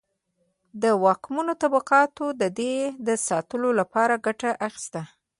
[1.03, 2.75] واکمنو طبقاتو د دې
[3.07, 5.01] د ساتلو لپاره ګټه اخیسته.